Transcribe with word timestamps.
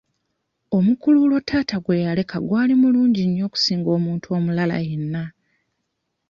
Omukululo 0.77 1.37
taata 1.49 1.77
gwe 1.83 2.03
yaleka 2.05 2.37
gwali 2.47 2.73
mulungi 2.81 3.21
nnyo 3.25 3.43
okusinga 3.49 3.89
omuntu 3.97 4.27
omulala 4.37 4.77
yenna. 4.87 5.23